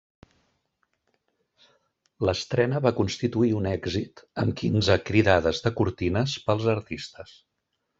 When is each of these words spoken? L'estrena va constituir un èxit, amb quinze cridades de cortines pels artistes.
L'estrena 2.27 2.83
va 2.87 2.93
constituir 3.01 3.53
un 3.61 3.71
èxit, 3.75 4.27
amb 4.45 4.59
quinze 4.65 5.01
cridades 5.13 5.65
de 5.69 5.77
cortines 5.83 6.39
pels 6.51 6.71
artistes. 6.79 7.43